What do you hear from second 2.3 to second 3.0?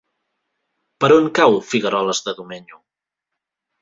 Domenyo?